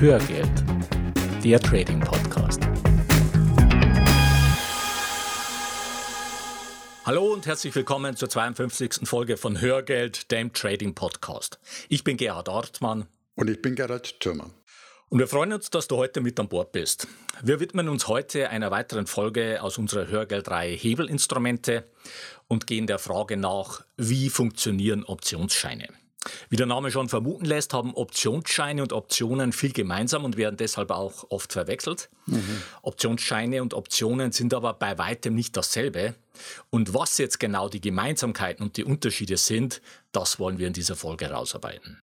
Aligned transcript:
Hörgeld, 0.00 0.48
der 1.42 1.58
Trading 1.58 1.98
Podcast. 1.98 2.60
Hallo 7.04 7.32
und 7.32 7.44
herzlich 7.48 7.74
willkommen 7.74 8.14
zur 8.14 8.28
52. 8.28 9.08
Folge 9.08 9.36
von 9.36 9.60
Hörgeld, 9.60 10.30
dem 10.30 10.52
Trading 10.52 10.94
Podcast. 10.94 11.58
Ich 11.88 12.04
bin 12.04 12.16
Gerhard 12.16 12.48
Ortmann. 12.48 13.08
Und 13.34 13.50
ich 13.50 13.60
bin 13.60 13.74
Gerhard 13.74 14.20
Thürmann. 14.20 14.52
Und 15.08 15.18
wir 15.18 15.26
freuen 15.26 15.52
uns, 15.52 15.68
dass 15.68 15.88
du 15.88 15.96
heute 15.96 16.20
mit 16.20 16.38
an 16.38 16.48
Bord 16.48 16.70
bist. 16.70 17.08
Wir 17.42 17.58
widmen 17.58 17.88
uns 17.88 18.06
heute 18.06 18.50
einer 18.50 18.70
weiteren 18.70 19.08
Folge 19.08 19.60
aus 19.60 19.78
unserer 19.78 20.06
Hörgeldreihe 20.06 20.76
Hebelinstrumente 20.76 21.90
und 22.46 22.68
gehen 22.68 22.86
der 22.86 23.00
Frage 23.00 23.36
nach, 23.36 23.84
wie 23.96 24.30
funktionieren 24.30 25.02
Optionsscheine. 25.02 25.88
Wie 26.48 26.56
der 26.56 26.66
Name 26.66 26.90
schon 26.90 27.08
vermuten 27.08 27.44
lässt, 27.44 27.72
haben 27.72 27.94
Optionsscheine 27.94 28.82
und 28.82 28.92
Optionen 28.92 29.52
viel 29.52 29.72
gemeinsam 29.72 30.24
und 30.24 30.36
werden 30.36 30.56
deshalb 30.56 30.90
auch 30.90 31.26
oft 31.30 31.52
verwechselt. 31.52 32.08
Mhm. 32.26 32.62
Optionsscheine 32.82 33.62
und 33.62 33.74
Optionen 33.74 34.32
sind 34.32 34.54
aber 34.54 34.74
bei 34.74 34.98
weitem 34.98 35.34
nicht 35.34 35.56
dasselbe. 35.56 36.14
Und 36.70 36.94
was 36.94 37.18
jetzt 37.18 37.40
genau 37.40 37.68
die 37.68 37.80
Gemeinsamkeiten 37.80 38.64
und 38.64 38.76
die 38.76 38.84
Unterschiede 38.84 39.36
sind, 39.36 39.80
das 40.12 40.38
wollen 40.38 40.58
wir 40.58 40.66
in 40.66 40.72
dieser 40.72 40.96
Folge 40.96 41.26
herausarbeiten. 41.26 42.00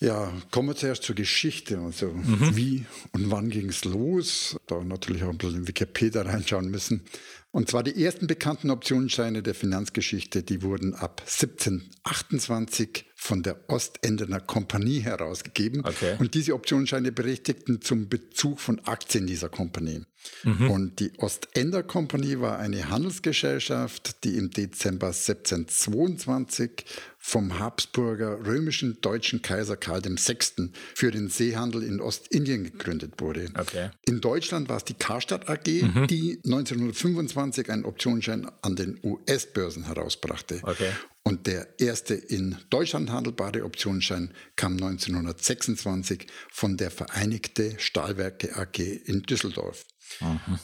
Ja, 0.00 0.32
kommen 0.52 0.68
wir 0.68 0.76
zuerst 0.76 1.02
zur 1.02 1.16
Geschichte. 1.16 1.78
Also 1.78 2.06
mhm. 2.08 2.56
wie 2.56 2.86
und 3.12 3.30
wann 3.30 3.50
ging 3.50 3.68
es 3.68 3.84
los? 3.84 4.56
Da 4.66 4.82
natürlich 4.82 5.24
auch 5.24 5.30
ein 5.30 5.38
bisschen 5.38 5.56
in 5.56 5.68
Wikipedia 5.68 6.22
reinschauen 6.22 6.70
müssen. 6.70 7.02
Und 7.50 7.68
zwar 7.68 7.82
die 7.82 8.04
ersten 8.04 8.28
bekannten 8.28 8.70
Optionsscheine 8.70 9.42
der 9.42 9.54
Finanzgeschichte, 9.54 10.42
die 10.44 10.62
wurden 10.62 10.94
ab 10.94 11.22
1728 11.22 13.06
von 13.20 13.42
der 13.42 13.68
Ostendener 13.68 14.38
Kompanie 14.38 15.00
herausgegeben. 15.00 15.84
Okay. 15.84 16.14
Und 16.20 16.34
diese 16.34 16.54
Optionsscheine 16.54 17.10
berechtigten 17.10 17.82
zum 17.82 18.08
Bezug 18.08 18.60
von 18.60 18.78
Aktien 18.84 19.26
dieser 19.26 19.48
Kompanie. 19.48 20.02
Mhm. 20.44 20.70
Und 20.70 21.00
die 21.00 21.10
Ostender 21.18 21.82
Kompanie 21.82 22.38
war 22.38 22.58
eine 22.58 22.90
Handelsgesellschaft, 22.90 24.22
die 24.24 24.36
im 24.36 24.50
Dezember 24.50 25.08
1722 25.08 26.84
vom 27.18 27.58
Habsburger 27.58 28.46
römischen 28.46 29.00
deutschen 29.00 29.42
Kaiser 29.42 29.76
Karl 29.76 30.04
VI. 30.04 30.70
für 30.94 31.10
den 31.10 31.28
Seehandel 31.28 31.82
in 31.82 32.00
Ostindien 32.00 32.64
gegründet 32.64 33.14
wurde. 33.18 33.48
Okay. 33.58 33.90
In 34.06 34.20
Deutschland 34.20 34.68
war 34.68 34.76
es 34.76 34.84
die 34.84 34.94
Karstadt 34.94 35.48
AG, 35.48 35.66
mhm. 35.66 36.06
die 36.06 36.40
1925 36.44 37.68
einen 37.70 37.84
Optionsschein 37.84 38.48
an 38.62 38.76
den 38.76 39.00
US-Börsen 39.02 39.86
herausbrachte. 39.86 40.60
Okay. 40.62 40.90
Und 41.28 41.46
der 41.46 41.68
erste 41.78 42.14
in 42.14 42.56
Deutschland 42.70 43.10
handelbare 43.10 43.64
Optionsschein 43.64 44.32
kam 44.56 44.72
1926 44.72 46.26
von 46.50 46.76
der 46.76 46.90
Vereinigte 46.90 47.74
Stahlwerke 47.78 48.56
AG 48.56 48.78
in 48.78 49.22
Düsseldorf. 49.22 49.84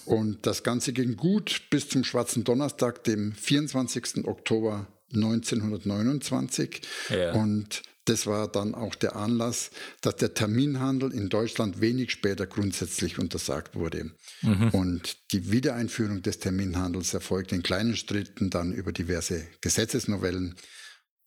Und 0.06 0.46
das 0.46 0.62
Ganze 0.62 0.92
ging 0.94 1.16
gut 1.16 1.62
bis 1.68 1.88
zum 1.88 2.02
Schwarzen 2.02 2.44
Donnerstag, 2.44 3.04
dem 3.04 3.34
24. 3.34 4.26
Oktober 4.26 4.86
1929. 5.12 6.80
Ja. 7.10 7.32
Und 7.32 7.82
das 8.06 8.26
war 8.26 8.48
dann 8.48 8.74
auch 8.74 8.94
der 8.94 9.16
Anlass, 9.16 9.70
dass 10.00 10.16
der 10.16 10.34
Terminhandel 10.34 11.12
in 11.12 11.28
Deutschland 11.30 11.80
wenig 11.80 12.10
später 12.10 12.46
grundsätzlich 12.46 13.18
untersagt 13.18 13.74
wurde. 13.76 14.10
Mhm. 14.42 14.68
Und 14.70 15.32
die 15.32 15.50
Wiedereinführung 15.50 16.20
des 16.22 16.38
Terminhandels 16.38 17.14
erfolgte 17.14 17.54
in 17.54 17.62
kleinen 17.62 17.96
Schritten 17.96 18.50
dann 18.50 18.72
über 18.72 18.92
diverse 18.92 19.46
Gesetzesnovellen. 19.60 20.56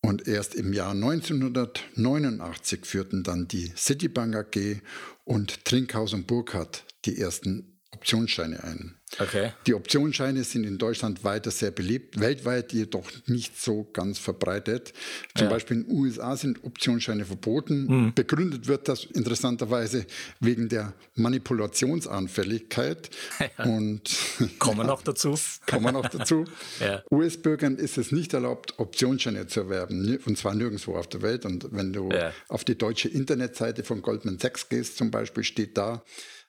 Und 0.02 0.28
erst 0.28 0.54
im 0.54 0.74
Jahr 0.74 0.92
1989 0.92 2.86
führten 2.86 3.24
dann 3.24 3.48
die 3.48 3.74
Citibank 3.76 4.36
AG 4.36 4.82
und 5.24 5.66
Trinkhaus 5.66 6.14
und 6.14 6.28
Burkhardt 6.28 6.86
die 7.06 7.18
ersten 7.18 7.80
Optionsscheine 7.92 8.64
ein. 8.64 8.97
Okay. 9.20 9.54
Die 9.66 9.74
Optionsscheine 9.74 10.44
sind 10.44 10.66
in 10.66 10.78
Deutschland 10.78 11.24
weiter 11.24 11.50
sehr 11.50 11.72
beliebt, 11.72 12.20
weltweit 12.20 12.74
jedoch 12.74 13.10
nicht 13.26 13.60
so 13.60 13.88
ganz 13.94 14.20
verbreitet. 14.20 14.94
Zum 15.36 15.46
ja. 15.46 15.50
Beispiel 15.50 15.78
in 15.78 15.88
den 15.88 15.98
USA 15.98 16.36
sind 16.36 16.64
Optionsscheine 16.64 17.26
verboten. 17.26 17.86
Mhm. 17.88 18.14
Begründet 18.14 18.68
wird 18.68 18.88
das 18.88 19.06
interessanterweise 19.06 20.06
wegen 20.40 20.70
der 20.70 20.94
Manipulationsanfälligkeit. 21.16 23.10
Ja. 23.58 23.66
Und 23.66 24.16
kommen 24.60 24.78
wir 24.80 24.84
noch 24.84 25.02
dazu. 25.02 25.36
kommen 25.68 25.86
wir 25.86 25.92
noch 25.92 26.10
dazu. 26.10 26.46
ja. 26.80 27.04
US-Bürgern 27.12 27.78
ist 27.78 27.98
es 27.98 28.12
nicht 28.12 28.34
erlaubt, 28.34 28.78
Optionsscheine 28.78 29.48
zu 29.48 29.62
erwerben, 29.62 30.20
und 30.26 30.38
zwar 30.38 30.54
nirgendwo 30.56 30.96
auf 30.96 31.08
der 31.08 31.22
Welt. 31.22 31.46
Und 31.46 31.68
wenn 31.72 31.94
du 31.94 32.10
auf 32.48 32.64
die 32.64 32.78
deutsche 32.78 33.10
Internetseite 33.10 33.84
von 33.84 34.02
Goldman 34.02 34.40
Sachs 34.40 34.70
gehst, 34.70 34.98
zum 34.98 35.12
Beispiel, 35.12 35.44
steht 35.44 35.78
da, 35.78 36.04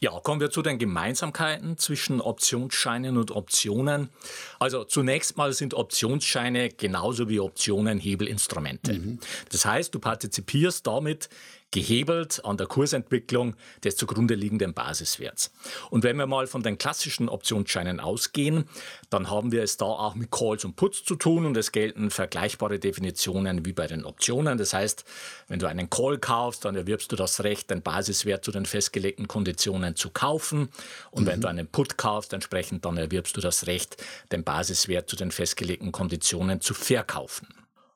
Ja, 0.00 0.10
kommen 0.20 0.40
wir 0.40 0.50
zu 0.50 0.62
den 0.62 0.78
Gemeinsamkeiten 0.78 1.78
zwischen 1.78 2.20
Optionsscheinen 2.20 3.16
und 3.16 3.30
Optionen. 3.30 4.10
Also 4.58 4.84
zunächst 4.84 5.36
mal 5.36 5.52
sind 5.52 5.74
Optionsscheine 5.74 6.70
genauso 6.70 7.28
wie 7.28 7.40
Optionen 7.40 7.98
Hebelinstrumente. 7.98 8.94
Mhm. 8.94 9.18
Das 9.50 9.64
heißt, 9.64 9.94
du 9.94 10.00
partizipierst 10.00 10.86
damit 10.86 11.28
gehebelt 11.70 12.44
an 12.44 12.56
der 12.56 12.68
Kursentwicklung 12.68 13.56
des 13.82 13.96
zugrunde 13.96 14.34
liegenden 14.34 14.74
Basiswerts. 14.74 15.50
Und 15.90 16.04
wenn 16.04 16.16
wir 16.16 16.26
mal 16.26 16.46
von 16.46 16.62
den 16.62 16.78
klassischen 16.78 17.28
Optionsscheinen 17.28 17.98
ausgehen, 17.98 18.64
dann 19.10 19.28
haben 19.28 19.50
wir 19.50 19.62
es 19.62 19.76
da 19.76 19.86
auch 19.86 20.14
mit 20.14 20.30
Calls 20.30 20.64
und 20.64 20.76
Puts 20.76 21.04
zu 21.04 21.16
tun 21.16 21.44
und 21.44 21.56
es 21.56 21.72
gelten 21.72 22.10
vergleichbare 22.10 22.78
Definitionen 22.78 23.64
wie 23.64 23.72
bei 23.72 23.88
den 23.88 24.04
Optionen. 24.04 24.56
Das 24.56 24.72
heißt, 24.72 25.04
wenn 25.48 25.58
du 25.58 25.66
einen 25.66 25.90
Call 25.90 26.18
kaufst, 26.18 26.64
dann 26.64 26.76
erwirbst 26.76 27.10
du 27.10 27.16
das 27.16 27.42
Recht, 27.42 27.70
den 27.70 27.82
Basiswert 27.82 28.44
zu 28.44 28.52
den 28.52 28.66
festgelegten 28.66 29.26
Konditionen 29.26 29.96
zu 29.96 30.10
kaufen. 30.10 30.68
Und 31.10 31.24
mhm. 31.24 31.26
wenn 31.26 31.40
du 31.40 31.48
einen 31.48 31.66
Put 31.66 31.98
kaufst, 31.98 32.32
entsprechend 32.32 32.84
dann 32.84 32.96
erwirbst 32.96 33.36
du 33.36 33.40
das 33.40 33.66
Recht, 33.66 33.96
den 34.30 34.44
Basiswert 34.44 35.10
zu 35.10 35.16
den 35.16 35.32
festgelegten 35.32 35.90
Konditionen 35.90 36.60
zu 36.60 36.72
verkaufen. 36.72 37.48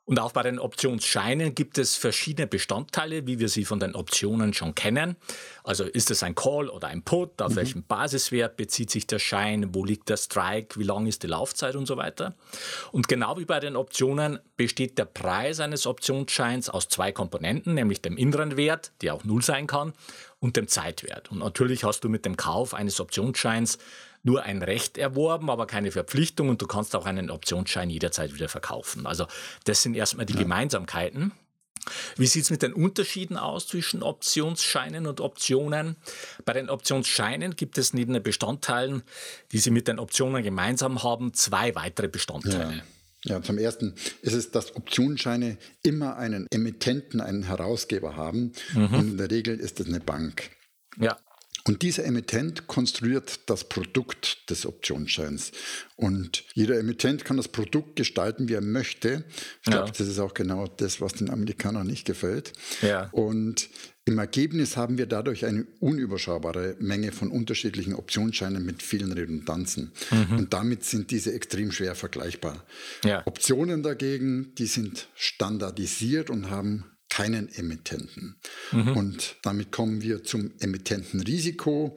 Und 0.09 0.19
auch 0.21 0.33
bei 0.33 0.43
den 0.43 0.59
Optionsscheinen 0.59 1.55
gibt 1.55 1.77
es 1.77 1.97
verschiedene 1.97 2.47
Bestandteile, 2.47 3.27
wie 3.27 3.41
wir 3.41 3.51
sie 3.51 3.67
von 3.67 3.79
den 3.79 3.95
Optionen 3.95 4.55
schon 4.55 4.75
kennen. 4.75 5.17
Also 5.65 5.85
ist 5.85 6.11
es 6.11 6.23
ein 6.23 6.35
Call 6.35 6.71
oder 6.71 6.89
ein 6.89 7.03
Put, 7.03 7.43
auf 7.43 7.53
mhm. 7.53 7.57
welchen 7.57 7.83
Basiswert 7.83 8.57
bezieht 8.57 8.91
sich 8.91 9.07
der 9.07 9.19
Schein, 9.19 9.75
wo 9.75 9.85
liegt 9.85 10.09
der 10.09 10.17
Strike, 10.17 10.81
wie 10.81 10.85
lang 10.85 11.07
ist 11.07 11.25
die 11.25 11.27
Laufzeit 11.27 11.77
und 11.77 11.85
so 11.85 11.99
weiter. 11.99 12.35
Und 12.91 13.07
genau 13.07 13.37
wie 13.37 13.45
bei 13.45 13.61
den 13.61 13.77
Optionen 13.77 14.39
besteht 14.57 14.97
der 14.97 15.05
Preis 15.05 15.61
eines 15.61 15.87
Optionsscheins 15.87 16.71
aus 16.71 16.89
zwei 16.89 17.13
Komponenten, 17.13 17.75
nämlich 17.75 18.01
dem 18.01 18.17
inneren 18.17 18.57
Wert, 18.57 18.93
der 19.03 19.13
auch 19.13 19.25
Null 19.25 19.43
sein 19.43 19.67
kann, 19.67 19.93
und 20.41 20.57
dem 20.57 20.69
Zeitwert. 20.69 21.31
Und 21.31 21.41
natürlich 21.41 21.85
hast 21.85 22.03
du 22.03 22.09
mit 22.09 22.25
dem 22.25 22.39
Kauf 22.39 22.73
eines 22.73 22.99
Optionsscheins 22.99 23.77
nur 24.23 24.43
ein 24.43 24.63
Recht 24.63 24.99
erworben, 24.99 25.51
aber 25.51 25.67
keine 25.67 25.91
Verpflichtung 25.91 26.49
und 26.49 26.61
du 26.61 26.67
kannst 26.67 26.95
auch 26.95 27.07
einen 27.07 27.31
Optionsschein 27.31 27.91
jederzeit 27.91 28.35
wieder 28.35 28.49
verkaufen. 28.49 29.07
Also 29.07 29.27
das 29.65 29.83
sind 29.83 29.95
erstmal 29.95 30.27
die 30.27 30.35
ja. 30.35 30.41
Gemeinsamkeiten. 30.41 31.33
Wie 32.17 32.27
sieht 32.27 32.43
es 32.43 32.51
mit 32.51 32.63
den 32.63 32.73
Unterschieden 32.73 33.37
aus 33.37 33.67
zwischen 33.67 34.03
Optionsscheinen 34.03 35.07
und 35.07 35.21
Optionen? 35.21 35.97
Bei 36.45 36.53
den 36.53 36.69
Optionsscheinen 36.69 37.57
gibt 37.57 37.79
es 37.79 37.95
neben 37.95 38.13
den 38.13 38.23
Bestandteilen, 38.23 39.03
die 39.53 39.59
sie 39.59 39.71
mit 39.71 39.89
den 39.89 39.99
Optionen 39.99 40.43
gemeinsam 40.43 41.03
haben, 41.03 41.33
zwei 41.35 41.75
weitere 41.75 42.09
Bestandteile. 42.09 42.77
Ja. 42.77 42.83
Ja, 43.25 43.43
zum 43.43 43.59
Ersten 43.59 43.95
ist 44.23 44.35
es, 44.35 44.53
dass 44.53 44.77
Optionsscheine 44.77 45.59
immer 45.83 46.17
einen 46.17 46.47
Emittenten, 46.51 47.21
einen 47.21 47.43
Herausgeber 47.43 48.15
haben. 48.15 48.53
Mhm. 48.75 48.95
Und 48.95 49.09
in 49.09 49.17
der 49.19 49.31
Regel 49.31 49.59
ist 49.59 49.81
es 49.81 49.89
eine 49.89 49.99
Bank. 49.99 50.51
Ja. 51.01 51.19
Und 51.69 51.83
dieser 51.83 52.07
Emittent 52.07 52.67
konstruiert 52.67 53.41
das 53.45 53.65
Produkt 53.65 54.49
des 54.49 54.65
Optionsscheins. 54.65 55.53
Und 55.97 56.45
jeder 56.55 56.79
Emittent 56.79 57.27
kann 57.27 57.37
das 57.37 57.49
Produkt 57.49 57.95
gestalten, 57.95 58.49
wie 58.49 58.55
er 58.55 58.63
möchte. 58.63 59.23
Ich 59.63 59.71
glaube, 59.71 59.93
das 59.97 60.09
ist 60.09 60.19
auch 60.19 60.33
genau 60.33 60.67
das, 60.67 61.03
was 61.03 61.13
den 61.13 61.29
Amerikanern 61.29 61.87
nicht 61.87 62.07
gefällt. 62.07 62.55
Ja. 62.81 63.11
Und 63.13 63.69
im 64.07 64.17
Ergebnis 64.17 64.79
haben 64.79 64.97
wir 64.97 65.05
dadurch 65.05 65.45
eine 65.45 65.67
unüberschaubare 65.81 66.77
Menge 66.79 67.13
von 67.13 67.31
unterschiedlichen 67.31 67.93
Optionsscheinen 67.93 68.65
mit 68.65 68.83
vielen 68.83 69.13
Redundanzen. 69.13 69.93
Mhm. 70.11 70.39
Und 70.39 70.55
damit 70.55 70.85
sind 70.85 71.11
diese 71.11 71.35
extrem 71.35 71.71
schwer 71.71 71.95
vergleichbar. 71.95 72.65
Ja. 73.05 73.27
Optionen 73.27 73.83
dagegen, 73.83 74.55
die 74.55 74.65
sind 74.65 75.09
standardisiert 75.15 76.31
und 76.31 76.49
haben 76.49 76.87
keinen 77.09 77.49
Emittenten. 77.55 78.37
Mhm. 78.73 78.97
Und 78.97 79.37
damit 79.43 79.73
kommen 79.73 80.03
wir 80.03 80.25
zum 80.25 80.53
Emittentenrisiko. 80.61 81.97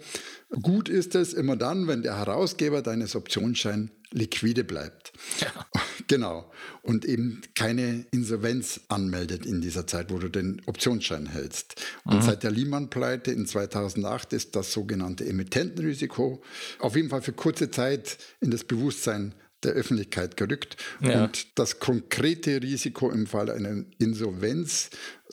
Gut 0.61 0.89
ist 0.89 1.15
es 1.15 1.33
immer 1.33 1.55
dann, 1.55 1.87
wenn 1.87 2.01
der 2.01 2.17
Herausgeber 2.17 2.81
deines 2.81 3.15
Optionsscheins 3.15 3.91
liquide 4.11 4.63
bleibt. 4.63 5.13
Ja. 5.39 5.51
Genau. 6.07 6.51
Und 6.81 7.05
eben 7.05 7.41
keine 7.55 8.05
Insolvenz 8.11 8.81
anmeldet 8.89 9.45
in 9.45 9.61
dieser 9.61 9.87
Zeit, 9.87 10.11
wo 10.11 10.17
du 10.17 10.27
den 10.27 10.61
Optionsschein 10.65 11.25
hältst. 11.25 11.81
Und 12.03 12.17
mhm. 12.17 12.21
seit 12.21 12.43
der 12.43 12.51
Lehman-Pleite 12.51 13.31
in 13.31 13.45
2008 13.45 14.33
ist 14.33 14.57
das 14.57 14.73
sogenannte 14.73 15.25
Emittentenrisiko 15.25 16.41
auf 16.79 16.97
jeden 16.97 17.09
Fall 17.09 17.21
für 17.21 17.31
kurze 17.31 17.71
Zeit 17.71 18.17
in 18.41 18.51
das 18.51 18.65
Bewusstsein 18.65 19.35
der 19.63 19.73
Öffentlichkeit 19.73 20.37
gerückt. 20.37 20.77
Ja. 21.01 21.25
Und 21.25 21.57
das 21.57 21.79
konkrete 21.79 22.61
Risiko 22.61 23.09
im 23.11 23.27
Fall 23.27 23.49
einer 23.49 23.83
Insolvenz 23.99 24.89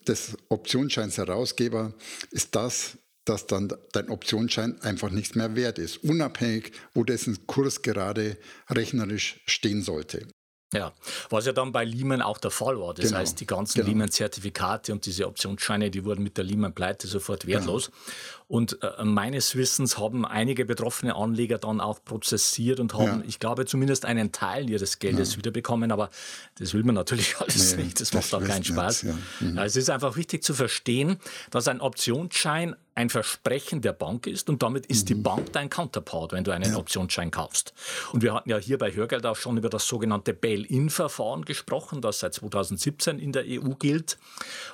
des 0.06 0.36
Optionsscheins-Herausgeber 0.48 1.94
ist 2.30 2.54
das, 2.54 2.98
dass 3.24 3.46
dann 3.46 3.72
dein 3.92 4.08
Optionsschein 4.08 4.80
einfach 4.80 5.10
nichts 5.10 5.34
mehr 5.34 5.54
wert 5.54 5.78
ist, 5.78 5.98
unabhängig, 5.98 6.72
wo 6.94 7.04
dessen 7.04 7.46
Kurs 7.46 7.82
gerade 7.82 8.38
rechnerisch 8.70 9.40
stehen 9.46 9.82
sollte. 9.82 10.26
Ja, 10.74 10.92
was 11.30 11.46
ja 11.46 11.52
dann 11.52 11.72
bei 11.72 11.82
Lehman 11.84 12.20
auch 12.20 12.36
der 12.36 12.50
Fall 12.50 12.78
war. 12.78 12.92
Das 12.92 13.06
genau. 13.06 13.18
heißt, 13.18 13.40
die 13.40 13.46
ganzen 13.46 13.78
genau. 13.78 13.88
Lehman-Zertifikate 13.88 14.92
und 14.92 15.06
diese 15.06 15.26
Optionsscheine, 15.26 15.90
die 15.90 16.04
wurden 16.04 16.22
mit 16.22 16.36
der 16.36 16.44
Lehman-Pleite 16.44 17.06
sofort 17.06 17.46
wertlos. 17.46 17.86
Genau. 17.86 17.96
Und 18.48 18.82
äh, 18.82 19.04
meines 19.04 19.56
Wissens 19.56 19.98
haben 19.98 20.24
einige 20.24 20.64
betroffene 20.64 21.14
Anleger 21.14 21.58
dann 21.58 21.82
auch 21.82 22.02
prozessiert 22.02 22.80
und 22.80 22.94
haben, 22.94 23.20
ja. 23.20 23.22
ich 23.26 23.38
glaube, 23.38 23.66
zumindest 23.66 24.06
einen 24.06 24.32
Teil 24.32 24.70
ihres 24.70 24.98
Geldes 24.98 25.32
ja. 25.32 25.38
wiederbekommen. 25.38 25.92
Aber 25.92 26.08
das 26.58 26.72
will 26.72 26.82
man 26.82 26.94
natürlich 26.94 27.36
alles 27.40 27.76
nee, 27.76 27.84
nicht. 27.84 28.00
Das, 28.00 28.10
das 28.10 28.32
macht 28.32 28.42
auch 28.42 28.46
keinen 28.46 28.64
Spaß. 28.64 29.02
Nicht, 29.02 29.16
ja. 29.40 29.46
mhm. 29.46 29.58
Es 29.58 29.76
ist 29.76 29.90
einfach 29.90 30.16
wichtig 30.16 30.42
zu 30.42 30.54
verstehen, 30.54 31.18
dass 31.50 31.68
ein 31.68 31.82
Optionsschein 31.82 32.74
ein 32.98 33.10
Versprechen 33.10 33.80
der 33.80 33.92
Bank 33.92 34.26
ist 34.26 34.50
und 34.50 34.60
damit 34.60 34.86
ist 34.86 35.04
mhm. 35.04 35.06
die 35.06 35.14
Bank 35.14 35.52
dein 35.52 35.70
Counterpart, 35.70 36.32
wenn 36.32 36.42
du 36.42 36.50
einen 36.50 36.72
ja. 36.72 36.76
Optionsschein 36.76 37.30
kaufst. 37.30 37.72
Und 38.12 38.22
wir 38.22 38.34
hatten 38.34 38.50
ja 38.50 38.56
hier 38.58 38.76
bei 38.76 38.92
Hörgeld 38.92 39.24
auch 39.24 39.36
schon 39.36 39.56
über 39.56 39.68
das 39.68 39.86
sogenannte 39.86 40.34
Bail-in-Verfahren 40.34 41.44
gesprochen, 41.44 42.00
das 42.00 42.18
seit 42.18 42.34
2017 42.34 43.20
in 43.20 43.30
der 43.30 43.44
EU 43.46 43.74
gilt. 43.78 44.18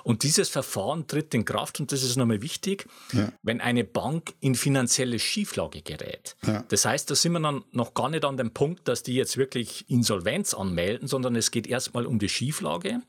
Und 0.05 0.23
dieses 0.23 0.49
Verfahren 0.49 1.07
tritt 1.07 1.35
in 1.35 1.45
Kraft, 1.45 1.81
und 1.81 1.93
das 1.93 2.03
ist 2.03 2.17
nochmal 2.17 2.41
wichtig, 2.41 2.87
ja. 3.13 3.31
wenn 3.43 3.61
eine 3.65 3.83
Bank 3.83 4.35
in 4.41 4.55
finanzielle 4.55 5.19
Schieflage 5.19 5.81
gerät. 5.81 6.37
Ja. 6.47 6.65
Das 6.69 6.85
heißt, 6.85 7.11
da 7.11 7.15
sind 7.15 7.33
wir 7.33 7.41
dann 7.41 7.65
noch 7.73 7.95
gar 7.95 8.11
nicht 8.11 8.27
an 8.27 8.37
dem 8.37 8.51
Punkt, 8.51 8.87
dass 8.87 9.03
die 9.03 9.15
jetzt 9.15 9.39
wirklich 9.39 9.89
Insolvenz 9.89 10.53
anmelden, 10.53 11.09
sondern 11.09 11.35
es 11.35 11.51
geht 11.51 11.67
erstmal 11.67 12.05
um 12.05 12.19
die 12.19 12.29
Schieflage. 12.29 13.01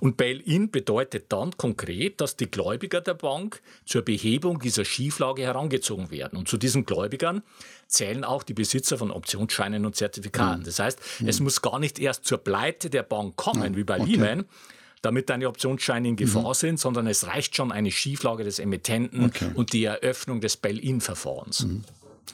Und 0.00 0.18
Bail-in 0.18 0.70
bedeutet 0.70 1.32
dann 1.32 1.56
konkret, 1.56 2.20
dass 2.20 2.36
die 2.36 2.50
Gläubiger 2.50 3.00
der 3.00 3.14
Bank 3.14 3.62
zur 3.86 4.02
Behebung 4.02 4.60
dieser 4.60 4.84
Schieflage 4.84 5.42
herangezogen 5.42 6.10
werden. 6.10 6.38
Und 6.38 6.46
zu 6.46 6.58
diesen 6.58 6.84
Gläubigern 6.84 7.42
zählen 7.86 8.22
auch 8.22 8.42
die 8.42 8.54
Besitzer 8.54 8.98
von 8.98 9.10
Optionsscheinen 9.10 9.86
und 9.86 9.96
Zertifikaten. 9.96 10.60
Mhm. 10.60 10.64
Das 10.64 10.78
heißt, 10.78 11.00
mhm. 11.20 11.28
es 11.28 11.40
muss 11.40 11.62
gar 11.62 11.78
nicht 11.78 11.98
erst 11.98 12.26
zur 12.26 12.36
Pleite 12.36 12.90
der 12.90 13.02
Bank 13.02 13.36
kommen, 13.36 13.72
ja. 13.72 13.76
wie 13.76 13.84
bei 13.84 13.98
okay. 13.98 14.10
Lehman, 14.10 14.44
damit 15.02 15.28
deine 15.28 15.48
Optionsscheine 15.48 16.08
in 16.08 16.16
Gefahr 16.16 16.48
mhm. 16.48 16.54
sind, 16.54 16.80
sondern 16.80 17.06
es 17.06 17.26
reicht 17.26 17.56
schon 17.56 17.72
eine 17.72 17.90
Schieflage 17.90 18.44
des 18.44 18.58
Emittenten 18.58 19.26
okay. 19.26 19.50
und 19.54 19.72
die 19.72 19.84
Eröffnung 19.84 20.40
des 20.40 20.56
Bail-in-Verfahrens. 20.56 21.64
Mhm. 21.64 21.84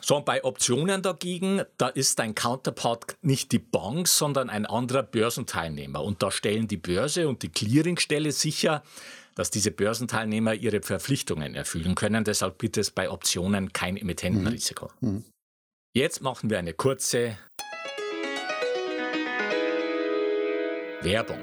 So, 0.01 0.17
und 0.17 0.25
bei 0.25 0.45
Optionen 0.45 1.03
dagegen, 1.03 1.63
da 1.77 1.89
ist 1.89 2.19
dein 2.19 2.35
Counterpart 2.35 3.17
nicht 3.23 3.53
die 3.53 3.59
Bank, 3.59 4.07
sondern 4.07 4.49
ein 4.49 4.65
anderer 4.67 5.03
Börsenteilnehmer. 5.03 6.03
Und 6.03 6.23
da 6.23 6.31
stellen 6.31 6.69
die 6.69 6.77
Börse 6.77 7.29
und 7.29 7.43
die 7.43 7.49
Clearingstelle 7.49 8.33
sicher, 8.33 8.83
dass 9.35 9.51
diese 9.51 9.71
Börsenteilnehmer 9.71 10.55
ihre 10.55 10.83
Verpflichtungen 10.83 11.55
erfüllen 11.55 11.95
können. 11.95 12.25
Deshalb 12.25 12.59
gibt 12.59 12.77
es 12.77 12.91
bei 12.91 13.11
Optionen 13.11 13.73
kein 13.73 13.97
Emittentenrisiko. 13.97 14.91
Mhm. 15.01 15.11
mhm. 15.11 15.25
Jetzt 15.95 16.21
machen 16.21 16.51
wir 16.51 16.59
eine 16.59 16.75
kurze 16.75 17.39
Werbung. 21.03 21.43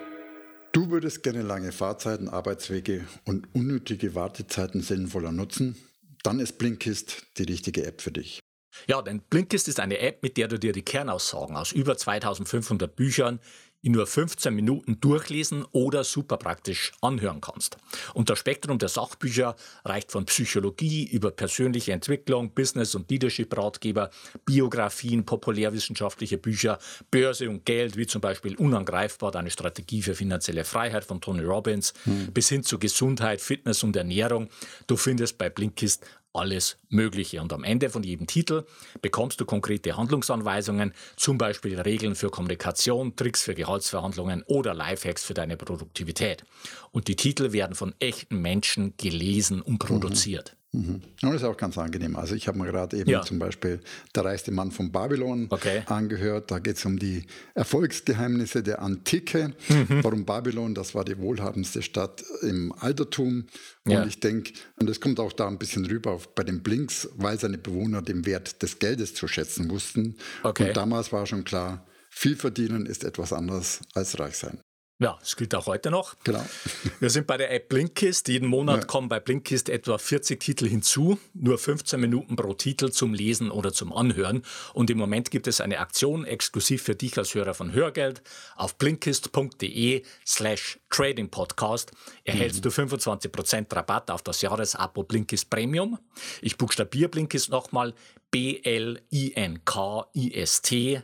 Du 0.76 0.92
würdest 0.92 1.24
gerne 1.24 1.42
lange 1.42 1.72
Fahrzeiten, 1.72 2.28
Arbeitswege 2.28 3.08
und 3.24 3.48
unnötige 3.56 4.14
Wartezeiten 4.14 4.82
sinnvoller 4.82 5.32
nutzen? 5.32 5.78
Dann 6.22 6.42
ist 6.42 6.58
Blinkist 6.58 7.28
die 7.38 7.44
richtige 7.44 7.86
App 7.86 8.02
für 8.02 8.12
dich. 8.12 8.42
Ja, 8.86 9.02
denn 9.02 9.22
Blinkist 9.22 9.70
ist 9.70 9.80
eine 9.80 10.00
App, 10.00 10.22
mit 10.22 10.36
der 10.36 10.50
du 10.50 10.60
dir 10.60 10.74
die 10.74 10.82
Kernaussagen 10.82 11.56
aus 11.56 11.72
über 11.72 11.96
2500 11.96 12.94
Büchern 12.94 13.40
in 13.86 13.92
nur 13.92 14.08
15 14.08 14.54
Minuten 14.54 15.00
durchlesen 15.00 15.64
oder 15.72 16.04
super 16.04 16.38
praktisch 16.38 16.92
anhören 17.02 17.40
kannst. 17.40 17.78
Und 18.16 18.32
das 18.32 18.40
Spektrum 18.40 18.80
der 18.80 18.90
Sachbücher 18.90 19.56
reicht 19.84 20.12
von 20.12 20.26
Psychologie 20.26 21.06
über 21.06 21.30
persönliche 21.30 21.92
Entwicklung, 21.92 22.50
Business- 22.50 22.96
und 22.96 23.12
Leadership-Ratgeber, 23.12 24.10
Biografien, 24.44 25.24
populärwissenschaftliche 25.24 26.40
Bücher, 26.40 26.80
Börse 27.12 27.48
und 27.48 27.64
Geld, 27.66 27.96
wie 27.96 28.08
zum 28.08 28.22
Beispiel 28.22 28.56
Unangreifbar, 28.56 29.30
deine 29.30 29.52
Strategie 29.52 30.02
für 30.02 30.16
finanzielle 30.16 30.64
Freiheit 30.64 31.06
von 31.06 31.22
Tony 31.22 31.44
Robbins, 31.44 31.94
hm. 32.06 32.34
bis 32.34 32.50
hin 32.50 32.64
zu 32.64 32.80
Gesundheit, 32.80 33.40
Fitness 33.40 33.84
und 33.84 33.96
Ernährung. 33.96 34.50
Du 34.88 34.98
findest 34.98 35.38
bei 35.38 35.52
Blinkist 35.52 36.04
alles 36.34 36.78
Mögliche. 36.96 37.42
Und 37.42 37.54
am 37.54 37.64
Ende 37.64 37.90
von 37.90 38.04
jedem 38.04 38.28
Titel 38.28 38.66
bekommst 39.02 39.40
du 39.40 39.46
konkrete 39.46 39.98
Handlungsanweisungen, 39.98 40.94
zum 41.16 41.38
Beispiel 41.38 41.80
Regeln 41.80 42.16
für 42.16 42.30
Kommunikation, 42.30 43.16
Tricks 43.16 43.44
für 43.44 43.54
Gehaltsverhandlungen 43.54 44.44
oder 44.48 44.74
Lifehacks 44.74 45.24
für 45.24 45.34
deine 45.34 45.58
Produktivität. 45.58 46.44
Und 46.92 47.08
die 47.08 47.16
Titel 47.16 47.52
werden 47.52 47.76
von 47.76 47.94
echten 48.00 48.42
Menschen 48.42 48.94
gelesen 48.98 49.62
und 49.62 49.80
produziert. 49.80 50.56
Mhm. 50.76 51.02
Und 51.22 51.32
das 51.32 51.36
ist 51.36 51.44
auch 51.44 51.58
ganz 51.58 51.78
angenehm. 51.78 52.16
Also 52.16 52.36
ich 52.36 52.48
habe 52.48 52.58
mir 52.58 52.66
gerade 52.66 52.98
eben 52.98 53.10
ja. 53.10 53.22
zum 53.22 53.40
Beispiel 53.40 53.80
Der 54.14 54.26
reichste 54.26 54.52
Mann 54.52 54.72
von 54.72 54.92
Babylon 54.92 55.48
okay. 55.50 55.84
angehört. 55.86 56.52
Da 56.52 56.60
geht 56.60 56.78
es 56.78 56.86
um 56.86 57.00
die 57.00 57.26
Erfolgsgeheimnisse 57.54 58.62
der 58.62 58.82
Antike. 58.82 59.54
Mhm. 59.70 60.04
Warum 60.04 60.26
Babylon, 60.26 60.76
das 60.76 60.94
war 60.94 61.06
die 61.06 61.18
wohlhabendste 61.18 61.82
Stadt 61.82 62.24
im 62.42 62.74
Altertum. 62.74 63.46
Und 63.86 63.92
ja. 63.92 64.06
ich 64.06 64.20
denke, 64.20 64.54
und 64.80 64.90
das 64.90 65.00
kommt 65.00 65.20
auch 65.20 65.34
da 65.34 65.48
ein 65.48 65.58
bisschen 65.58 65.86
rüber 65.86 66.12
auf, 66.12 66.34
bei 66.36 66.44
den 66.44 66.62
Blinks, 66.86 67.10
weil 67.16 67.40
seine 67.40 67.58
Bewohner 67.58 68.02
den 68.02 68.26
Wert 68.26 68.62
des 68.62 68.80
Geldes 68.80 69.14
zu 69.14 69.28
schätzen 69.28 69.70
wussten. 69.70 70.16
Okay. 70.44 70.68
Und 70.68 70.78
damals 70.78 71.12
war 71.12 71.26
schon 71.26 71.44
klar, 71.44 71.86
viel 72.10 72.36
verdienen 72.36 72.86
ist 72.86 73.04
etwas 73.04 73.34
anderes 73.34 73.82
als 73.94 74.20
reich 74.20 74.38
sein. 74.38 74.60
Ja, 74.98 75.18
das 75.20 75.36
gilt 75.36 75.54
auch 75.54 75.66
heute 75.66 75.92
noch. 75.92 76.16
Genau. 76.24 76.46
Wir 77.02 77.10
sind 77.10 77.28
bei 77.28 77.36
der 77.36 77.52
App 77.52 77.68
Blinkist. 77.68 78.30
Jeden 78.30 78.48
Monat 78.48 78.80
ja. 78.80 78.86
kommen 78.86 79.10
bei 79.10 79.20
Blinkist 79.20 79.68
etwa 79.68 79.98
40 79.98 80.40
Titel 80.40 80.70
hinzu. 80.70 81.20
Nur 81.34 81.58
15 81.58 82.00
Minuten 82.00 82.38
pro 82.38 82.54
Titel 82.54 82.92
zum 82.92 83.14
Lesen 83.14 83.52
oder 83.52 83.74
zum 83.74 83.92
Anhören. 83.92 84.44
Und 84.74 84.90
im 84.90 84.98
Moment 84.98 85.32
gibt 85.32 85.48
es 85.48 85.60
eine 85.60 85.80
Aktion 85.80 86.24
exklusiv 86.24 86.82
für 86.84 86.96
dich 86.96 87.18
als 87.18 87.36
Hörer 87.36 87.54
von 87.54 87.74
Hörgeld. 87.74 88.22
Auf 88.56 88.78
blinkist.de 88.78 90.04
slash 90.26 90.80
tradingpodcast 90.90 91.92
erhältst 92.24 92.64
mhm. 92.64 92.70
du 92.70 92.70
25% 92.70 93.76
Rabatt 93.76 94.10
auf 94.10 94.22
das 94.22 94.42
Jahresabo 94.42 95.04
Blinkist 95.04 95.50
Premium. 95.50 96.00
Ich 96.42 96.58
buchstabiere 96.58 97.10
Blinkist 97.10 97.50
nochmal. 97.50 97.94
B-L-I-N-K-I-S-T. 98.32 99.02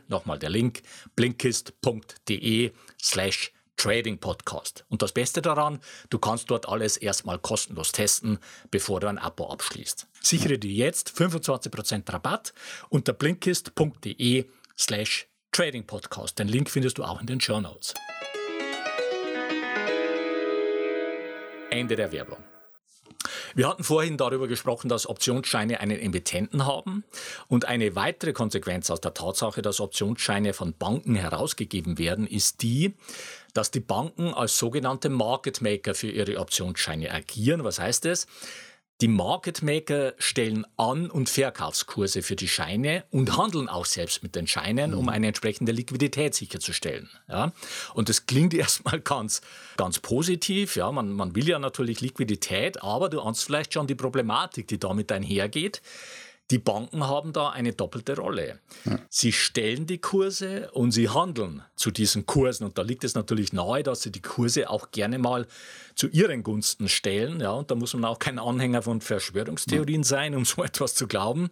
Nochmal 0.08 0.38
der 0.38 0.48
Link. 0.50 0.80
blinkist.de 1.14 2.72
slash 2.98 3.52
Trading 3.82 4.18
Podcast. 4.18 4.84
Und 4.90 5.02
das 5.02 5.10
Beste 5.10 5.42
daran, 5.42 5.80
du 6.08 6.20
kannst 6.20 6.48
dort 6.52 6.68
alles 6.68 6.96
erstmal 6.96 7.40
kostenlos 7.40 7.90
testen, 7.90 8.38
bevor 8.70 9.00
du 9.00 9.08
ein 9.08 9.18
Abo 9.18 9.50
abschließt. 9.50 10.06
Sichere 10.20 10.56
dir 10.56 10.70
jetzt 10.70 11.10
25% 11.10 12.12
Rabatt 12.12 12.54
unter 12.90 13.12
blinkist.de 13.12 14.44
slash 14.78 15.26
Trading 15.50 15.84
Podcast. 15.84 16.38
Den 16.38 16.46
Link 16.46 16.70
findest 16.70 16.98
du 16.98 17.02
auch 17.02 17.20
in 17.20 17.26
den 17.26 17.40
Show 17.40 17.60
Notes. 17.60 17.92
Ende 21.70 21.96
der 21.96 22.12
Werbung. 22.12 22.51
Wir 23.54 23.68
hatten 23.68 23.84
vorhin 23.84 24.16
darüber 24.16 24.48
gesprochen, 24.48 24.88
dass 24.88 25.08
Optionsscheine 25.08 25.80
einen 25.80 25.98
Emittenten 25.98 26.66
haben. 26.66 27.04
Und 27.48 27.66
eine 27.66 27.94
weitere 27.94 28.32
Konsequenz 28.32 28.90
aus 28.90 29.00
der 29.00 29.14
Tatsache, 29.14 29.62
dass 29.62 29.80
Optionsscheine 29.80 30.52
von 30.52 30.74
Banken 30.74 31.14
herausgegeben 31.14 31.98
werden, 31.98 32.26
ist 32.26 32.62
die, 32.62 32.94
dass 33.54 33.70
die 33.70 33.80
Banken 33.80 34.32
als 34.34 34.58
sogenannte 34.58 35.08
Market 35.08 35.60
Maker 35.60 35.94
für 35.94 36.08
ihre 36.08 36.38
Optionsscheine 36.38 37.10
agieren. 37.12 37.64
Was 37.64 37.78
heißt 37.78 38.04
das? 38.04 38.26
Die 39.02 39.08
Market 39.08 39.64
Maker 39.64 40.14
stellen 40.18 40.64
An- 40.76 41.10
und 41.10 41.28
Verkaufskurse 41.28 42.22
für 42.22 42.36
die 42.36 42.46
Scheine 42.46 43.02
und 43.10 43.36
handeln 43.36 43.68
auch 43.68 43.84
selbst 43.84 44.22
mit 44.22 44.36
den 44.36 44.46
Scheinen, 44.46 44.94
um 44.94 45.06
mhm. 45.06 45.08
eine 45.08 45.26
entsprechende 45.26 45.72
Liquidität 45.72 46.36
sicherzustellen. 46.36 47.10
Ja? 47.28 47.52
Und 47.94 48.08
das 48.08 48.26
klingt 48.26 48.54
erstmal 48.54 49.00
ganz, 49.00 49.40
ganz 49.76 49.98
positiv. 49.98 50.76
Ja? 50.76 50.92
Man, 50.92 51.10
man 51.10 51.34
will 51.34 51.48
ja 51.48 51.58
natürlich 51.58 52.00
Liquidität, 52.00 52.84
aber 52.84 53.08
du 53.08 53.20
ahnst 53.20 53.42
vielleicht 53.42 53.74
schon 53.74 53.88
die 53.88 53.96
Problematik, 53.96 54.68
die 54.68 54.78
damit 54.78 55.10
einhergeht. 55.10 55.82
Die 56.52 56.58
Banken 56.58 57.08
haben 57.08 57.32
da 57.32 57.48
eine 57.48 57.72
doppelte 57.72 58.14
Rolle. 58.14 58.60
Ja. 58.84 58.98
Sie 59.08 59.32
stellen 59.32 59.86
die 59.86 59.96
Kurse 59.96 60.70
und 60.72 60.92
sie 60.92 61.08
handeln 61.08 61.62
zu 61.76 61.90
diesen 61.90 62.26
Kursen. 62.26 62.66
Und 62.66 62.76
da 62.76 62.82
liegt 62.82 63.04
es 63.04 63.14
natürlich 63.14 63.54
nahe, 63.54 63.82
dass 63.82 64.02
sie 64.02 64.12
die 64.12 64.20
Kurse 64.20 64.68
auch 64.68 64.90
gerne 64.90 65.18
mal 65.18 65.46
zu 65.94 66.08
ihren 66.08 66.42
Gunsten 66.42 66.90
stellen. 66.90 67.40
Ja, 67.40 67.52
und 67.52 67.70
da 67.70 67.74
muss 67.74 67.94
man 67.94 68.04
auch 68.04 68.18
kein 68.18 68.38
Anhänger 68.38 68.82
von 68.82 69.00
Verschwörungstheorien 69.00 70.02
ja. 70.02 70.06
sein, 70.06 70.34
um 70.34 70.44
so 70.44 70.62
etwas 70.62 70.94
zu 70.94 71.06
glauben, 71.06 71.48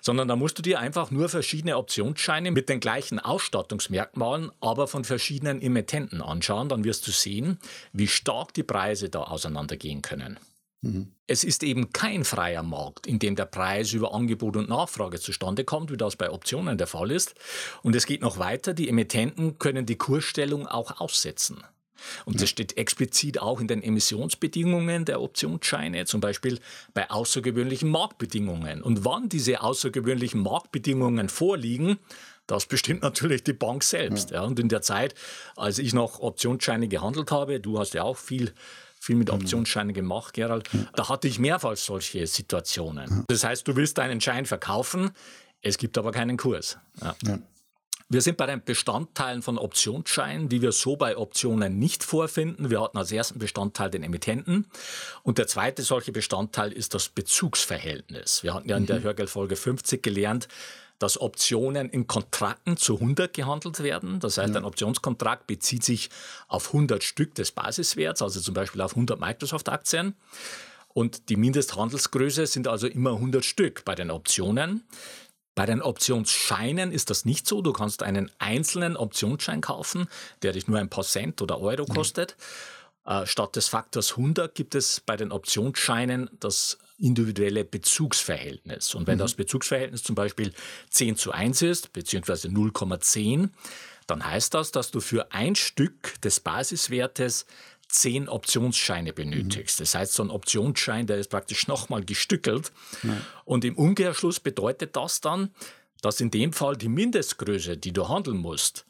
sondern 0.00 0.26
da 0.26 0.34
musst 0.34 0.58
du 0.58 0.62
dir 0.62 0.80
einfach 0.80 1.12
nur 1.12 1.28
verschiedene 1.28 1.76
Optionsscheine 1.76 2.50
mit 2.50 2.68
den 2.68 2.80
gleichen 2.80 3.20
Ausstattungsmerkmalen, 3.20 4.50
aber 4.60 4.88
von 4.88 5.04
verschiedenen 5.04 5.62
Emittenten 5.62 6.20
anschauen. 6.20 6.68
Dann 6.68 6.82
wirst 6.82 7.06
du 7.06 7.12
sehen, 7.12 7.60
wie 7.92 8.08
stark 8.08 8.54
die 8.54 8.64
Preise 8.64 9.08
da 9.08 9.20
auseinandergehen 9.22 10.02
können. 10.02 10.36
Mhm. 10.82 11.12
Es 11.26 11.44
ist 11.44 11.62
eben 11.62 11.92
kein 11.92 12.24
freier 12.24 12.62
Markt, 12.62 13.06
in 13.06 13.18
dem 13.18 13.36
der 13.36 13.46
Preis 13.46 13.92
über 13.92 14.14
Angebot 14.14 14.56
und 14.56 14.68
Nachfrage 14.68 15.18
zustande 15.18 15.64
kommt, 15.64 15.90
wie 15.90 15.96
das 15.96 16.16
bei 16.16 16.30
Optionen 16.30 16.76
der 16.76 16.86
Fall 16.86 17.10
ist. 17.10 17.34
Und 17.82 17.96
es 17.96 18.04
geht 18.04 18.20
noch 18.20 18.38
weiter, 18.38 18.74
die 18.74 18.88
Emittenten 18.88 19.58
können 19.58 19.86
die 19.86 19.96
Kursstellung 19.96 20.66
auch 20.66 21.00
aussetzen. 21.00 21.64
Und 22.24 22.42
das 22.42 22.48
steht 22.48 22.76
explizit 22.76 23.40
auch 23.40 23.60
in 23.60 23.68
den 23.68 23.80
Emissionsbedingungen 23.80 25.04
der 25.04 25.20
Optionsscheine, 25.20 26.04
zum 26.04 26.20
Beispiel 26.20 26.58
bei 26.94 27.08
außergewöhnlichen 27.08 27.88
Marktbedingungen. 27.88 28.82
Und 28.82 29.04
wann 29.04 29.28
diese 29.28 29.62
außergewöhnlichen 29.62 30.42
Marktbedingungen 30.42 31.28
vorliegen, 31.28 31.98
das 32.48 32.66
bestimmt 32.66 33.02
natürlich 33.02 33.44
die 33.44 33.52
Bank 33.52 33.84
selbst. 33.84 34.30
Ja. 34.30 34.38
Ja. 34.38 34.42
Und 34.42 34.58
in 34.58 34.68
der 34.68 34.82
Zeit, 34.82 35.14
als 35.56 35.78
ich 35.78 35.94
noch 35.94 36.18
Optionsscheine 36.20 36.88
gehandelt 36.88 37.30
habe, 37.30 37.60
du 37.60 37.78
hast 37.78 37.94
ja 37.94 38.02
auch 38.02 38.16
viel 38.16 38.52
viel 39.02 39.16
mit 39.16 39.28
genau. 39.28 39.42
Optionsscheinen 39.42 39.94
gemacht, 39.94 40.34
Gerald. 40.34 40.70
Da 40.94 41.08
hatte 41.08 41.26
ich 41.26 41.40
mehrfach 41.40 41.76
solche 41.76 42.26
Situationen. 42.26 43.24
Das 43.26 43.42
heißt, 43.42 43.66
du 43.66 43.74
willst 43.74 43.98
deinen 43.98 44.20
Schein 44.20 44.46
verkaufen, 44.46 45.10
es 45.60 45.76
gibt 45.76 45.98
aber 45.98 46.12
keinen 46.12 46.36
Kurs. 46.36 46.78
Ja. 47.00 47.16
Ja. 47.24 47.38
Wir 48.08 48.20
sind 48.20 48.36
bei 48.36 48.44
den 48.44 48.62
Bestandteilen 48.62 49.40
von 49.40 49.56
Optionsscheinen, 49.56 50.50
die 50.50 50.60
wir 50.60 50.72
so 50.72 50.96
bei 50.96 51.16
Optionen 51.16 51.78
nicht 51.78 52.04
vorfinden. 52.04 52.68
Wir 52.68 52.82
hatten 52.82 52.98
als 52.98 53.10
ersten 53.10 53.38
Bestandteil 53.38 53.88
den 53.88 54.02
Emittenten 54.02 54.66
und 55.22 55.38
der 55.38 55.46
zweite 55.46 55.82
solche 55.82 56.12
Bestandteil 56.12 56.72
ist 56.72 56.92
das 56.92 57.08
Bezugsverhältnis. 57.08 58.42
Wir 58.42 58.52
hatten 58.52 58.68
ja 58.68 58.76
in 58.76 58.84
der 58.84 58.98
mhm. 58.98 59.04
Hörgeldfolge 59.04 59.56
50 59.56 60.02
gelernt, 60.02 60.46
dass 61.02 61.20
Optionen 61.20 61.88
in 61.88 62.06
Kontrakten 62.06 62.76
zu 62.76 62.94
100 62.94 63.34
gehandelt 63.34 63.82
werden. 63.82 64.20
Das 64.20 64.38
heißt, 64.38 64.54
ja. 64.54 64.60
ein 64.60 64.64
Optionskontrakt 64.64 65.48
bezieht 65.48 65.82
sich 65.82 66.10
auf 66.46 66.68
100 66.68 67.02
Stück 67.02 67.34
des 67.34 67.50
Basiswerts, 67.50 68.22
also 68.22 68.40
zum 68.40 68.54
Beispiel 68.54 68.80
auf 68.80 68.92
100 68.92 69.18
Microsoft-Aktien. 69.18 70.14
Und 70.94 71.28
die 71.28 71.36
Mindesthandelsgröße 71.36 72.46
sind 72.46 72.68
also 72.68 72.86
immer 72.86 73.14
100 73.14 73.44
Stück 73.44 73.84
bei 73.84 73.96
den 73.96 74.12
Optionen. 74.12 74.84
Bei 75.56 75.66
den 75.66 75.82
Optionsscheinen 75.82 76.92
ist 76.92 77.10
das 77.10 77.24
nicht 77.24 77.48
so. 77.48 77.62
Du 77.62 77.72
kannst 77.72 78.04
einen 78.04 78.30
einzelnen 78.38 78.96
Optionsschein 78.96 79.60
kaufen, 79.60 80.06
der 80.42 80.52
dich 80.52 80.68
nur 80.68 80.78
ein 80.78 80.88
paar 80.88 81.04
Cent 81.04 81.42
oder 81.42 81.60
Euro 81.60 81.84
kostet. 81.84 82.36
Mhm. 83.04 83.26
statt 83.26 83.56
des 83.56 83.66
Faktors 83.66 84.12
100 84.12 84.54
gibt 84.54 84.76
es 84.76 85.00
bei 85.00 85.16
den 85.16 85.32
Optionsscheinen 85.32 86.30
das 86.38 86.78
individuelle 87.02 87.64
Bezugsverhältnis. 87.64 88.94
Und 88.94 89.06
wenn 89.06 89.16
mhm. 89.16 89.22
das 89.22 89.34
Bezugsverhältnis 89.34 90.02
zum 90.02 90.14
Beispiel 90.14 90.52
10 90.90 91.16
zu 91.16 91.32
1 91.32 91.62
ist, 91.62 91.92
beziehungsweise 91.92 92.48
0,10, 92.48 93.50
dann 94.06 94.24
heißt 94.24 94.54
das, 94.54 94.72
dass 94.72 94.90
du 94.90 95.00
für 95.00 95.32
ein 95.32 95.54
Stück 95.54 96.20
des 96.22 96.40
Basiswertes 96.40 97.46
10 97.88 98.28
Optionsscheine 98.28 99.12
benötigst. 99.12 99.78
Mhm. 99.78 99.82
Das 99.82 99.94
heißt, 99.94 100.12
so 100.14 100.22
ein 100.22 100.30
Optionsschein, 100.30 101.06
der 101.06 101.18
ist 101.18 101.28
praktisch 101.28 101.66
nochmal 101.66 102.04
gestückelt. 102.04 102.72
Ja. 103.02 103.16
Und 103.44 103.64
im 103.64 103.76
Umkehrschluss 103.76 104.40
bedeutet 104.40 104.96
das 104.96 105.20
dann, 105.20 105.50
dass 106.00 106.20
in 106.20 106.30
dem 106.30 106.52
Fall 106.52 106.76
die 106.76 106.88
Mindestgröße, 106.88 107.76
die 107.76 107.92
du 107.92 108.08
handeln 108.08 108.38
musst, 108.38 108.86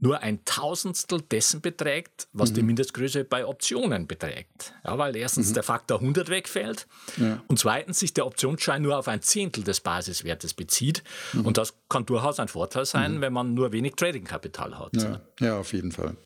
nur 0.00 0.22
ein 0.22 0.44
Tausendstel 0.44 1.22
dessen 1.22 1.60
beträgt, 1.60 2.28
was 2.32 2.50
mhm. 2.50 2.54
die 2.54 2.62
Mindestgröße 2.62 3.24
bei 3.24 3.44
Optionen 3.44 4.06
beträgt. 4.06 4.74
Ja, 4.84 4.96
weil 4.96 5.16
erstens 5.16 5.50
mhm. 5.50 5.54
der 5.54 5.62
Faktor 5.64 5.98
100 5.98 6.28
wegfällt 6.28 6.86
ja. 7.16 7.42
und 7.48 7.58
zweitens 7.58 7.98
sich 7.98 8.14
der 8.14 8.26
Optionsschein 8.26 8.82
nur 8.82 8.96
auf 8.96 9.08
ein 9.08 9.22
Zehntel 9.22 9.64
des 9.64 9.80
Basiswertes 9.80 10.54
bezieht. 10.54 11.02
Mhm. 11.32 11.46
Und 11.46 11.58
das 11.58 11.74
kann 11.88 12.06
durchaus 12.06 12.38
ein 12.38 12.48
Vorteil 12.48 12.84
sein, 12.84 13.16
mhm. 13.16 13.20
wenn 13.22 13.32
man 13.32 13.54
nur 13.54 13.72
wenig 13.72 13.94
Trading-Kapital 13.96 14.78
hat. 14.78 14.94
Ja. 14.94 15.20
ja, 15.40 15.58
auf 15.58 15.72
jeden 15.72 15.90
Fall. 15.90 16.16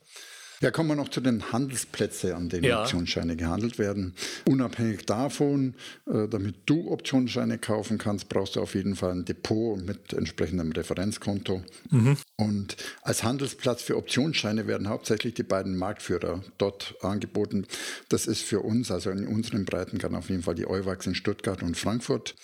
Ja, 0.63 0.71
kommen 0.71 0.91
wir 0.91 0.95
noch 0.95 1.09
zu 1.09 1.21
den 1.21 1.51
Handelsplätzen, 1.51 2.33
an 2.33 2.49
denen 2.49 2.63
ja. 2.63 2.83
Optionsscheine 2.83 3.35
gehandelt 3.35 3.81
werden. 3.81 4.15
Unabhängig 4.49 5.07
davon, 5.07 5.75
äh, 6.07 6.29
damit 6.29 6.55
du 6.67 6.93
Optionsscheine 6.93 7.59
kaufen 7.59 7.99
kannst, 7.99 8.29
brauchst 8.29 8.55
du 8.55 8.61
auf 8.61 8.77
jeden 8.77 8.95
Fall 8.95 9.11
ein 9.11 9.25
Depot 9.25 9.85
mit 9.85 10.13
entsprechendem 10.13 10.71
Referenzkonto. 10.71 11.65
Mhm. 11.91 12.17
Und 12.37 12.77
als 13.03 13.25
Handelsplatz 13.25 13.83
für 13.83 13.97
Optionsscheine 13.97 14.69
werden 14.69 14.89
hauptsächlich 14.89 15.35
die 15.35 15.43
beiden 15.43 15.77
Marktführer 15.77 16.45
dort 16.59 16.95
angeboten. 17.01 17.67
Das 18.09 18.29
ist 18.29 18.43
für 18.43 18.61
uns, 18.61 18.93
also 18.93 19.11
in 19.11 19.27
unseren 19.27 19.65
Breitengraden 19.65 20.17
auf 20.17 20.31
jeden 20.31 20.45
Fall 20.45 20.55
die 20.55 20.69
Euwax 20.69 21.09
in 21.09 21.17
Stuttgart 21.17 21.65
und 21.65 21.77
Frankfurt. 21.77 22.37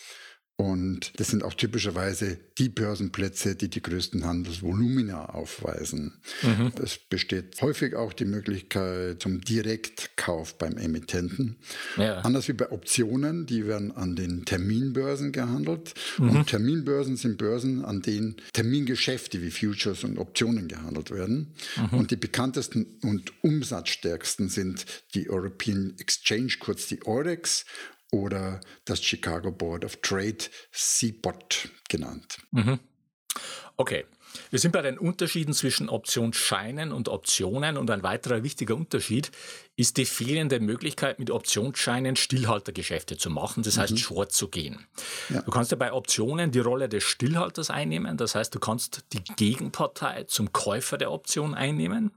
Und 0.60 1.12
das 1.20 1.28
sind 1.28 1.44
auch 1.44 1.54
typischerweise 1.54 2.36
die 2.58 2.68
Börsenplätze, 2.68 3.54
die 3.54 3.70
die 3.70 3.80
größten 3.80 4.24
Handelsvolumina 4.24 5.26
aufweisen. 5.26 6.20
Mhm. 6.42 6.72
Es 6.82 6.98
besteht 6.98 7.62
häufig 7.62 7.94
auch 7.94 8.12
die 8.12 8.24
Möglichkeit 8.24 9.22
zum 9.22 9.40
Direktkauf 9.40 10.58
beim 10.58 10.76
Emittenten. 10.76 11.58
Ja. 11.96 12.22
Anders 12.22 12.48
wie 12.48 12.54
bei 12.54 12.72
Optionen, 12.72 13.46
die 13.46 13.68
werden 13.68 13.92
an 13.92 14.16
den 14.16 14.46
Terminbörsen 14.46 15.30
gehandelt. 15.30 15.94
Mhm. 16.18 16.30
Und 16.30 16.46
Terminbörsen 16.48 17.16
sind 17.16 17.38
Börsen, 17.38 17.84
an 17.84 18.02
denen 18.02 18.34
Termingeschäfte 18.52 19.40
wie 19.40 19.52
Futures 19.52 20.02
und 20.02 20.18
Optionen 20.18 20.66
gehandelt 20.66 21.12
werden. 21.12 21.54
Mhm. 21.76 21.98
Und 22.00 22.10
die 22.10 22.16
bekanntesten 22.16 22.98
und 23.04 23.32
umsatzstärksten 23.44 24.48
sind 24.48 24.86
die 25.14 25.30
European 25.30 25.94
Exchange, 26.00 26.54
kurz 26.58 26.88
die 26.88 27.06
Eurex 27.06 27.64
oder 28.12 28.60
das 28.84 29.02
Chicago 29.02 29.50
Board 29.50 29.84
of 29.84 29.96
Trade, 30.02 30.38
CBOT 30.72 31.68
genannt. 31.88 32.38
Mhm. 32.50 32.78
Okay. 33.76 34.04
Wir 34.50 34.58
sind 34.58 34.72
bei 34.72 34.82
den 34.82 34.98
Unterschieden 34.98 35.54
zwischen 35.54 35.88
Optionsscheinen 35.88 36.92
und 36.92 37.08
Optionen 37.08 37.78
und 37.78 37.90
ein 37.90 38.02
weiterer 38.02 38.42
wichtiger 38.42 38.76
Unterschied 38.76 39.30
ist 39.78 39.96
die 39.96 40.06
fehlende 40.06 40.58
Möglichkeit, 40.58 41.20
mit 41.20 41.30
Optionsscheinen 41.30 42.16
Stillhaltergeschäfte 42.16 43.16
zu 43.16 43.30
machen, 43.30 43.62
das 43.62 43.78
heißt 43.78 43.92
mhm. 43.92 43.98
Short 43.98 44.32
zu 44.32 44.48
gehen. 44.48 44.84
Ja. 45.28 45.42
Du 45.42 45.52
kannst 45.52 45.70
ja 45.70 45.76
bei 45.76 45.92
Optionen 45.92 46.50
die 46.50 46.58
Rolle 46.58 46.88
des 46.88 47.04
Stillhalters 47.04 47.70
einnehmen, 47.70 48.16
das 48.16 48.34
heißt, 48.34 48.52
du 48.52 48.58
kannst 48.58 49.04
die 49.12 49.22
Gegenpartei 49.36 50.24
zum 50.24 50.52
Käufer 50.52 50.98
der 50.98 51.12
Option 51.12 51.54
einnehmen. 51.54 52.10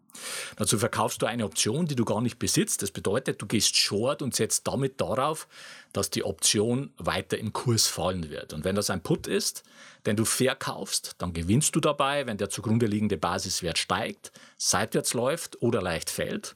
Dazu 0.56 0.80
verkaufst 0.80 1.22
du 1.22 1.28
eine 1.28 1.46
Option, 1.46 1.86
die 1.86 1.96
du 1.96 2.04
gar 2.04 2.20
nicht 2.20 2.40
besitzt. 2.40 2.82
Das 2.82 2.90
bedeutet, 2.90 3.40
du 3.40 3.46
gehst 3.46 3.78
Short 3.78 4.24
und 4.24 4.36
setzt 4.36 4.68
damit 4.68 5.00
darauf, 5.00 5.48
dass 5.94 6.10
die 6.10 6.24
Option 6.24 6.92
weiter 6.98 7.38
im 7.38 7.54
Kurs 7.54 7.86
fallen 7.86 8.32
wird. 8.32 8.54
Und 8.54 8.66
wenn 8.66 8.76
das 8.76 8.90
ein 8.90 9.04
Put 9.04 9.28
ist, 9.28 9.64
den 10.08 10.16
du 10.16 10.26
verkaufst, 10.26 11.14
dann 11.20 11.32
gewinnst 11.32 11.76
du 11.76 11.80
dabei, 11.80 12.26
wenn 12.26 12.38
der 12.38 12.50
zugrunde 12.50 12.88
liegende 12.88 13.18
Basiswert 13.18 13.78
steigt, 13.78 14.32
seitwärts 14.58 15.14
läuft 15.14 15.62
oder 15.62 15.82
leicht 15.82 16.10
fällt. 16.10 16.56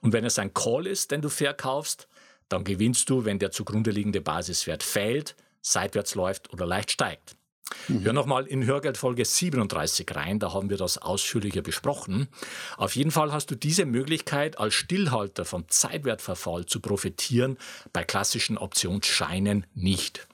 Und 0.00 0.12
wenn 0.12 0.24
es 0.24 0.38
ein 0.38 0.54
Call 0.54 0.86
ist, 0.86 1.10
den 1.10 1.22
du 1.22 1.28
verkaufst, 1.28 2.08
dann 2.48 2.64
gewinnst 2.64 3.10
du, 3.10 3.24
wenn 3.24 3.38
der 3.38 3.50
zugrunde 3.50 3.90
liegende 3.90 4.20
Basiswert 4.20 4.82
fällt, 4.82 5.34
seitwärts 5.62 6.14
läuft 6.14 6.52
oder 6.52 6.66
leicht 6.66 6.92
steigt. 6.92 7.36
Mhm. 7.88 8.04
Hör 8.04 8.12
nochmal 8.12 8.46
in 8.46 8.64
Hörgeldfolge 8.64 9.24
37 9.24 10.14
rein, 10.14 10.38
da 10.38 10.52
haben 10.52 10.70
wir 10.70 10.76
das 10.76 10.98
ausführlicher 10.98 11.62
besprochen. 11.62 12.28
Auf 12.76 12.94
jeden 12.94 13.10
Fall 13.10 13.32
hast 13.32 13.50
du 13.50 13.56
diese 13.56 13.86
Möglichkeit, 13.86 14.58
als 14.58 14.74
Stillhalter 14.74 15.44
vom 15.44 15.68
Zeitwertverfall 15.68 16.66
zu 16.66 16.80
profitieren, 16.80 17.58
bei 17.92 18.04
klassischen 18.04 18.56
Optionsscheinen 18.56 19.66
nicht. 19.74 20.28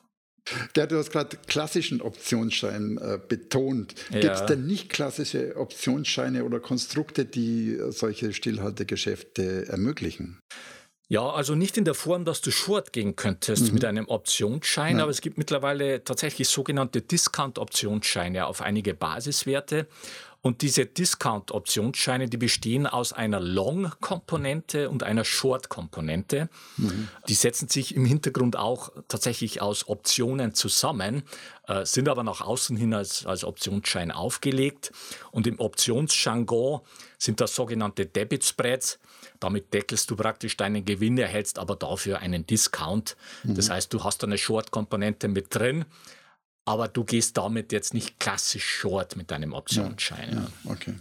Der, 0.75 0.87
du 0.87 0.97
hast 0.97 1.13
gerade 1.13 1.37
klassischen 1.47 2.01
Optionsschein 2.01 2.99
äh, 2.99 3.19
betont. 3.27 3.95
Ja. 4.11 4.21
Gibt 4.21 4.35
es 4.35 4.47
denn 4.47 4.67
nicht 4.67 4.89
klassische 4.89 5.57
Optionsscheine 5.57 6.45
oder 6.45 6.59
Konstrukte, 6.61 7.25
die 7.25 7.79
solche 7.91 8.33
Stillhaltegeschäfte 8.33 9.69
ermöglichen? 9.69 10.41
Ja, 11.09 11.29
also 11.29 11.55
nicht 11.55 11.77
in 11.77 11.85
der 11.85 11.93
Form, 11.93 12.25
dass 12.25 12.41
du 12.41 12.51
short 12.51 12.95
gehen 12.95 13.17
könntest 13.17 13.67
mhm. 13.69 13.75
mit 13.75 13.85
einem 13.85 14.09
Optionsschein, 14.09 14.97
ja. 14.97 15.03
aber 15.03 15.11
es 15.11 15.21
gibt 15.21 15.37
mittlerweile 15.37 16.03
tatsächlich 16.05 16.49
sogenannte 16.49 17.03
Discount-Optionsscheine 17.03 18.47
auf 18.47 18.63
einige 18.63 18.95
Basiswerte. 18.95 19.87
Und 20.43 20.63
diese 20.63 20.87
Discount-Optionsscheine, 20.87 22.29
die 22.29 22.37
bestehen 22.37 22.89
aus 22.89 23.13
einer 23.13 23.39
Long-Komponente 23.39 24.91
und 24.91 25.05
einer 25.05 25.25
Short-Komponente. 25.25 26.49
Mhm. 26.79 27.09
Die 27.29 27.35
setzen 27.35 27.69
sich 27.69 27.95
im 27.95 28.05
Hintergrund 28.05 28.57
auch 28.57 28.91
tatsächlich 29.07 29.63
aus 29.63 29.87
Optionen 29.89 30.53
zusammen, 30.53 31.23
äh, 31.69 31.87
sind 31.87 32.09
aber 32.09 32.25
nach 32.25 32.41
außen 32.41 32.77
hin 32.77 32.93
als, 32.93 33.25
als 33.25 33.45
Optionsschein 33.45 34.11
aufgelegt. 34.11 34.91
Und 35.31 35.47
im 35.47 35.61
Optionsjargon 35.61 36.81
sind 37.19 37.41
das 37.41 37.55
sogenannte 37.55 38.07
Debit 38.07 38.45
Spreads. 38.45 38.99
Damit 39.39 39.73
deckelst 39.73 40.11
du 40.11 40.17
praktisch 40.17 40.57
deinen 40.57 40.85
Gewinn, 40.85 41.19
erhältst 41.19 41.61
aber 41.61 41.77
dafür 41.77 42.19
einen 42.19 42.49
Discount. 42.49 43.17
Mhm. 43.45 43.55
Das 43.55 43.71
heißt, 43.71 43.93
du 43.95 44.03
hast 44.03 44.25
eine 44.25 44.39
Short-Komponente 44.39 45.29
mit 45.29 45.55
drin 45.55 45.85
aber 46.65 46.89
du 46.89 47.05
gehst 47.05 47.37
damit 47.37 47.73
jetzt 47.73 47.95
nicht 47.95 48.21
klassisch 48.21 48.65
short 48.65 49.17
mit 49.17 49.31
deinem 49.31 49.53
Optionsschein. 49.53 50.31
Ja, 50.33 50.41
ja, 50.43 50.73
okay. 50.73 50.95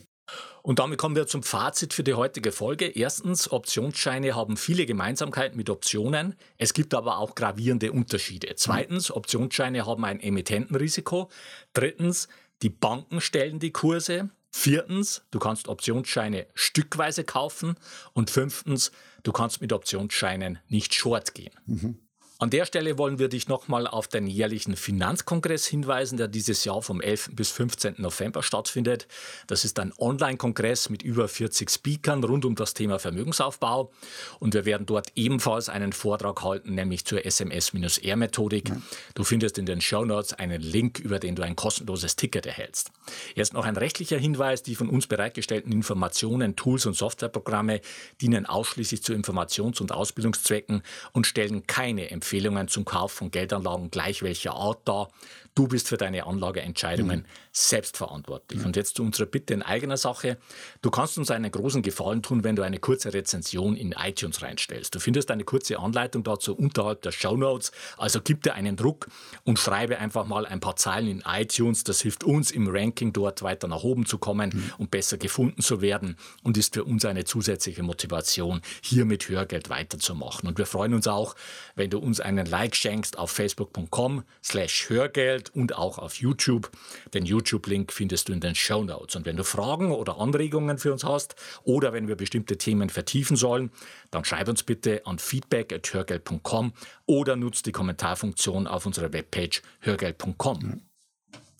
Und 0.63 0.79
damit 0.79 0.99
kommen 0.99 1.15
wir 1.15 1.27
zum 1.27 1.43
Fazit 1.43 1.93
für 1.93 2.03
die 2.03 2.13
heutige 2.13 2.51
Folge. 2.51 2.85
Erstens, 2.85 3.51
Optionsscheine 3.51 4.35
haben 4.35 4.57
viele 4.57 4.85
Gemeinsamkeiten 4.85 5.57
mit 5.57 5.69
Optionen. 5.69 6.35
Es 6.57 6.73
gibt 6.73 6.93
aber 6.93 7.17
auch 7.17 7.33
gravierende 7.33 7.91
Unterschiede. 7.91 8.53
Zweitens, 8.55 9.11
Optionsscheine 9.11 9.85
haben 9.85 10.05
ein 10.05 10.19
Emittentenrisiko. 10.19 11.29
Drittens, 11.73 12.27
die 12.61 12.69
Banken 12.69 13.21
stellen 13.21 13.59
die 13.59 13.71
Kurse. 13.71 14.29
Viertens, 14.51 15.23
du 15.31 15.39
kannst 15.39 15.67
Optionsscheine 15.67 16.45
stückweise 16.53 17.23
kaufen. 17.23 17.75
Und 18.13 18.29
fünftens, 18.29 18.91
du 19.23 19.31
kannst 19.31 19.61
mit 19.61 19.73
Optionsscheinen 19.73 20.59
nicht 20.67 20.93
short 20.93 21.33
gehen. 21.33 21.53
Mhm. 21.65 21.97
An 22.41 22.49
der 22.49 22.65
Stelle 22.65 22.97
wollen 22.97 23.19
wir 23.19 23.29
dich 23.29 23.49
nochmal 23.49 23.85
auf 23.85 24.07
den 24.07 24.25
jährlichen 24.25 24.75
Finanzkongress 24.75 25.67
hinweisen, 25.67 26.17
der 26.17 26.27
dieses 26.27 26.65
Jahr 26.65 26.81
vom 26.81 26.99
11. 26.99 27.29
bis 27.33 27.51
15. 27.51 27.97
November 27.99 28.41
stattfindet. 28.41 29.07
Das 29.45 29.63
ist 29.63 29.77
ein 29.77 29.93
Online-Kongress 29.99 30.89
mit 30.89 31.03
über 31.03 31.27
40 31.27 31.69
Speakern 31.69 32.23
rund 32.23 32.43
um 32.43 32.55
das 32.55 32.73
Thema 32.73 32.97
Vermögensaufbau. 32.97 33.91
Und 34.39 34.55
wir 34.55 34.65
werden 34.65 34.87
dort 34.87 35.11
ebenfalls 35.13 35.69
einen 35.69 35.93
Vortrag 35.93 36.41
halten, 36.41 36.73
nämlich 36.73 37.05
zur 37.05 37.23
SMS-R-Methodik. 37.23 38.71
Du 39.13 39.23
findest 39.23 39.59
in 39.59 39.67
den 39.67 39.79
Show 39.79 40.03
Notes 40.03 40.33
einen 40.33 40.63
Link, 40.63 40.97
über 40.97 41.19
den 41.19 41.35
du 41.35 41.43
ein 41.43 41.55
kostenloses 41.55 42.15
Ticket 42.15 42.47
erhältst. 42.47 42.89
Jetzt 43.35 43.53
noch 43.53 43.65
ein 43.65 43.77
rechtlicher 43.77 44.17
Hinweis. 44.17 44.63
Die 44.63 44.73
von 44.73 44.89
uns 44.89 45.05
bereitgestellten 45.05 45.71
Informationen, 45.71 46.55
Tools 46.55 46.87
und 46.87 46.95
Softwareprogramme 46.95 47.81
dienen 48.19 48.47
ausschließlich 48.47 49.03
zu 49.03 49.13
Informations- 49.13 49.79
und 49.79 49.91
Ausbildungszwecken 49.91 50.81
und 51.11 51.27
stellen 51.27 51.67
keine 51.67 52.09
Empfehlungen 52.09 52.30
Empfehlungen 52.31 52.69
zum 52.69 52.85
Kauf 52.85 53.11
von 53.11 53.29
Geldanlagen 53.29 53.91
gleich 53.91 54.23
welcher 54.23 54.53
Art 54.53 54.87
dar. 54.87 55.09
Du 55.53 55.67
bist 55.67 55.89
für 55.89 55.97
deine 55.97 56.25
Anlageentscheidungen 56.27 57.19
mhm. 57.19 57.25
selbstverantwortlich. 57.51 58.61
Mhm. 58.61 58.67
Und 58.67 58.75
jetzt 58.77 58.95
zu 58.95 59.03
unserer 59.03 59.25
Bitte 59.25 59.53
in 59.53 59.61
eigener 59.61 59.97
Sache. 59.97 60.37
Du 60.81 60.89
kannst 60.89 61.17
uns 61.17 61.29
einen 61.29 61.51
großen 61.51 61.81
Gefallen 61.81 62.23
tun, 62.23 62.45
wenn 62.45 62.55
du 62.55 62.61
eine 62.61 62.79
kurze 62.79 63.13
Rezension 63.13 63.75
in 63.75 63.91
iTunes 63.91 64.41
reinstellst. 64.41 64.95
Du 64.95 65.01
findest 65.01 65.29
eine 65.29 65.43
kurze 65.43 65.77
Anleitung 65.77 66.23
dazu 66.23 66.55
unterhalb 66.55 67.01
der 67.01 67.11
Show 67.11 67.35
Notes. 67.35 67.73
Also 67.97 68.21
gib 68.23 68.43
dir 68.43 68.53
einen 68.53 68.77
Druck 68.77 69.07
und 69.43 69.59
schreibe 69.59 69.97
einfach 69.97 70.25
mal 70.25 70.45
ein 70.45 70.61
paar 70.61 70.77
Zeilen 70.77 71.07
in 71.07 71.23
iTunes. 71.27 71.83
Das 71.83 71.99
hilft 71.99 72.23
uns 72.23 72.51
im 72.51 72.69
Ranking 72.69 73.11
dort 73.11 73.41
weiter 73.41 73.67
nach 73.67 73.83
oben 73.83 74.05
zu 74.05 74.19
kommen 74.19 74.51
mhm. 74.53 74.73
und 74.77 74.89
besser 74.89 75.17
gefunden 75.17 75.61
zu 75.61 75.81
werden 75.81 76.15
und 76.43 76.55
ist 76.55 76.75
für 76.75 76.85
uns 76.85 77.03
eine 77.03 77.25
zusätzliche 77.25 77.83
Motivation, 77.83 78.61
hier 78.81 79.03
mit 79.03 79.27
Hörgeld 79.27 79.69
weiterzumachen. 79.69 80.47
Und 80.47 80.57
wir 80.57 80.65
freuen 80.65 80.93
uns 80.93 81.07
auch, 81.07 81.35
wenn 81.75 81.89
du 81.89 81.99
uns 81.99 82.20
einen 82.21 82.45
Like 82.45 82.75
schenkst 82.75 83.17
auf 83.17 83.31
facebook.com 83.31 84.23
slash 84.43 84.89
Hörgeld 84.89 85.53
und 85.55 85.75
auch 85.75 85.97
auf 85.97 86.15
YouTube. 86.15 86.71
Den 87.13 87.25
YouTube-Link 87.25 87.91
findest 87.91 88.29
du 88.29 88.33
in 88.33 88.39
den 88.39 88.55
Show 88.55 88.83
Notes. 88.83 89.15
Und 89.15 89.25
wenn 89.25 89.37
du 89.37 89.43
Fragen 89.43 89.91
oder 89.91 90.17
Anregungen 90.17 90.77
für 90.77 90.91
uns 90.93 91.03
hast 91.03 91.35
oder 91.63 91.93
wenn 91.93 92.07
wir 92.07 92.15
bestimmte 92.15 92.57
Themen 92.57 92.89
vertiefen 92.89 93.35
sollen, 93.35 93.71
dann 94.11 94.25
schreib 94.25 94.47
uns 94.47 94.63
bitte 94.63 95.05
an 95.05 95.19
feedback.hörgeld.com 95.19 96.73
oder 97.05 97.35
nutzt 97.35 97.65
die 97.65 97.71
Kommentarfunktion 97.71 98.67
auf 98.67 98.85
unserer 98.85 99.13
Webpage 99.13 99.61
hörgeld.com. 99.79 100.81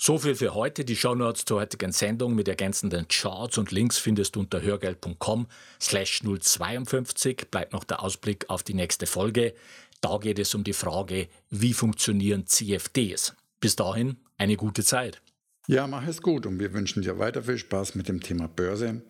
So 0.04 0.18
viel 0.18 0.34
für 0.34 0.56
heute. 0.56 0.84
Die 0.84 0.96
Shownotes 0.96 1.46
zur 1.46 1.60
heutigen 1.60 1.92
Sendung 1.92 2.34
mit 2.34 2.48
ergänzenden 2.48 3.08
Charts 3.08 3.60
und 3.60 3.70
Links 3.70 4.00
findest 4.00 4.36
du 4.36 4.40
unter 4.40 4.60
hörgeld.com 4.60 5.46
slash 5.80 6.24
052. 6.24 7.52
Bleibt 7.52 7.72
noch 7.72 7.84
der 7.84 8.02
Ausblick 8.02 8.50
auf 8.50 8.64
die 8.64 8.74
nächste 8.74 9.06
Folge. 9.06 9.54
Da 10.02 10.18
geht 10.18 10.40
es 10.40 10.56
um 10.56 10.64
die 10.64 10.74
Frage, 10.74 11.28
wie 11.50 11.74
funktionieren 11.74 12.48
CFDs. 12.48 13.36
Bis 13.60 13.76
dahin 13.76 14.18
eine 14.38 14.58
gute 14.58 14.84
Zeit. 14.84 15.22
Ja, 15.68 15.86
mach 15.86 16.08
es 16.08 16.24
gut 16.24 16.48
und 16.48 16.60
wir 16.60 16.74
wünschen 16.74 17.04
dir 17.04 17.20
weiter 17.20 17.44
viel 17.44 17.60
Spaß 17.60 17.94
mit 17.94 18.10
dem 18.10 18.20
Thema 18.20 18.48
Börse 18.48 19.04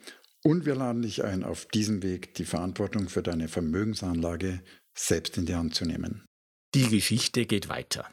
und 0.43 0.65
wir 0.65 0.75
laden 0.75 1.01
dich 1.01 1.23
ein, 1.23 1.43
auf 1.43 1.65
diesem 1.65 2.04
Weg 2.04 2.34
die 2.36 2.45
Verantwortung 2.45 3.08
für 3.08 3.23
deine 3.23 3.47
Vermögensanlage 3.47 4.62
selbst 4.93 5.38
in 5.38 5.45
die 5.45 5.56
Hand 5.56 5.75
zu 5.75 5.86
nehmen. 5.86 6.25
Die 6.75 6.88
Geschichte 6.88 7.45
geht 7.45 7.69
weiter. 7.69 8.06